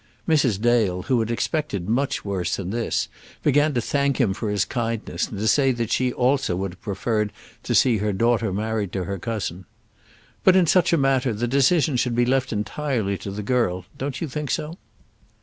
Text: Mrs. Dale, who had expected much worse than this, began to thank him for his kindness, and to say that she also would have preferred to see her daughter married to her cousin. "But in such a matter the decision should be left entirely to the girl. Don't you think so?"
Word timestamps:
Mrs. 0.27 0.59
Dale, 0.59 1.03
who 1.03 1.19
had 1.19 1.29
expected 1.29 1.87
much 1.87 2.25
worse 2.25 2.55
than 2.55 2.71
this, 2.71 3.07
began 3.43 3.75
to 3.75 3.81
thank 3.81 4.19
him 4.19 4.33
for 4.33 4.49
his 4.49 4.65
kindness, 4.65 5.27
and 5.27 5.37
to 5.37 5.47
say 5.47 5.71
that 5.73 5.91
she 5.91 6.11
also 6.11 6.55
would 6.55 6.71
have 6.71 6.81
preferred 6.81 7.31
to 7.61 7.75
see 7.75 7.97
her 7.99 8.11
daughter 8.11 8.51
married 8.51 8.91
to 8.93 9.03
her 9.03 9.19
cousin. 9.19 9.65
"But 10.43 10.55
in 10.55 10.65
such 10.65 10.91
a 10.91 10.97
matter 10.97 11.33
the 11.35 11.47
decision 11.47 11.97
should 11.97 12.15
be 12.15 12.25
left 12.25 12.51
entirely 12.51 13.15
to 13.19 13.29
the 13.29 13.43
girl. 13.43 13.85
Don't 13.99 14.19
you 14.21 14.27
think 14.27 14.49
so?" 14.49 14.79